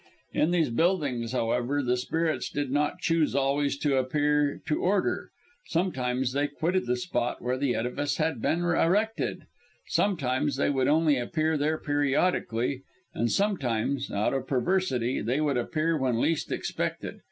In 0.33 0.49
these 0.49 0.71
buildings, 0.71 1.31
however, 1.31 1.83
the 1.83 1.95
spirits 1.95 2.49
did 2.49 2.71
not 2.71 2.97
choose 2.97 3.35
always, 3.35 3.77
to 3.77 3.97
appear 3.97 4.59
to 4.65 4.79
order 4.81 5.29
sometimes 5.67 6.33
they 6.33 6.47
quitted 6.47 6.87
the 6.87 6.95
spot 6.97 7.39
where 7.39 7.55
the 7.55 7.75
edifice 7.75 8.17
had 8.17 8.41
been 8.41 8.61
erected; 8.63 9.43
sometimes 9.85 10.55
they 10.55 10.71
would 10.71 10.87
only 10.87 11.17
appear 11.19 11.55
there 11.55 11.77
periodically; 11.77 12.81
and 13.13 13.31
sometimes, 13.31 14.09
out 14.09 14.33
of 14.33 14.47
perversity, 14.47 15.21
they 15.21 15.39
would 15.39 15.55
appear 15.55 15.95
when 15.95 16.19
least 16.19 16.51
expected. 16.51 17.19